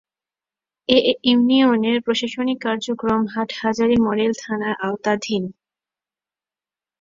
এ 0.89 0.97
ইউনিয়নের 1.23 1.97
প্রশাসনিক 2.05 2.57
কার্যক্রম 2.61 3.21
হাটহাজারী 3.33 3.97
মডেল 4.07 4.31
থানার 4.41 4.75
আওতাধীন। 4.81 5.43